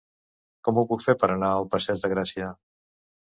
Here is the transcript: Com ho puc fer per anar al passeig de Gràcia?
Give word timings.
Com 0.67 0.77
ho 0.77 0.83
puc 0.91 1.03
fer 1.09 1.15
per 1.23 1.29
anar 1.35 1.51
al 1.57 1.69
passeig 1.75 2.01
de 2.05 2.11
Gràcia? 2.15 2.49